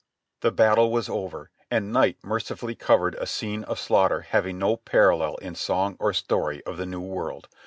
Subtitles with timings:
[0.39, 5.35] The battle was over, and night mercifully covered a scene of slaughter having no parallel
[5.35, 7.47] in song or story of the New World.